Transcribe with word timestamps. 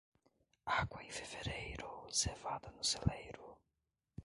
Água 0.65 1.03
em 1.03 1.11
fevereiro, 1.11 2.07
cevada 2.09 2.71
no 2.71 2.83
celeiro. 2.83 3.55